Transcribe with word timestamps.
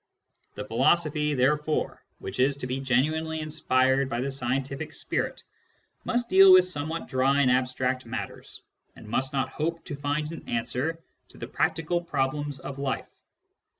The 0.55 0.65
philosophy, 0.65 1.35
therefore, 1.35 2.03
which 2.17 2.39
is 2.39 2.55
to 2.57 2.65
be 2.65 2.79
genuinely 2.79 3.39
inspired 3.39 4.09
by 4.09 4.19
the 4.19 4.31
scientific 4.31 4.93
spirit, 4.93 5.43
must 6.05 6.27
deal 6.27 6.51
with 6.51 6.63
somewhat 6.65 7.07
dry 7.07 7.41
and 7.41 7.51
abstract 7.51 8.07
matters, 8.07 8.63
and 8.95 9.07
must 9.07 9.31
not 9.31 9.49
hope 9.49 9.85
to 9.85 9.95
find 9.95 10.31
an 10.31 10.49
answer 10.49 10.97
to 11.27 11.37
the 11.37 11.45
practical 11.45 12.01
problems 12.01 12.59
of 12.59 12.79
life. 12.79 13.11